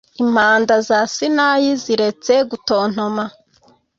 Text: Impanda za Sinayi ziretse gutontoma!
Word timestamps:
Impanda 0.23 0.75
za 0.87 0.99
Sinayi 1.13 1.71
ziretse 1.83 2.33
gutontoma! 2.49 3.25